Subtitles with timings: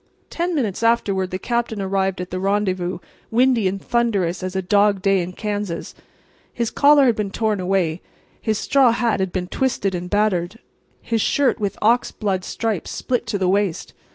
[0.31, 2.97] Ten minutes afterward the Captain arrived at the rendezvous,
[3.29, 5.93] windy and thunderous as a dog day in Kansas.
[6.51, 8.01] His collar had been torn away;
[8.41, 10.57] his straw hat had been twisted and battered;
[11.03, 13.93] his shirt with ox blood stripes split to the waist.